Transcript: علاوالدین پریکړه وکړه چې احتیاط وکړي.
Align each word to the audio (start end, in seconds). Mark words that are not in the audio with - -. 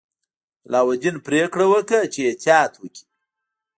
علاوالدین 0.67 1.17
پریکړه 1.25 1.65
وکړه 1.71 1.99
چې 2.13 2.19
احتیاط 2.29 2.73
وکړي. 2.77 3.01